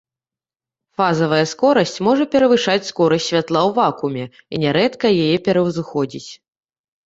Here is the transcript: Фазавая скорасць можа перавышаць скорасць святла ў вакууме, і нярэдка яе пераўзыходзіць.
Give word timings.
Фазавая 1.01 1.41
скорасць 1.51 1.93
можа 2.07 2.23
перавышаць 2.37 2.87
скорасць 2.91 3.27
святла 3.29 3.61
ў 3.69 3.77
вакууме, 3.79 4.25
і 4.53 4.65
нярэдка 4.67 5.07
яе 5.23 5.33
пераўзыходзіць. 5.49 6.29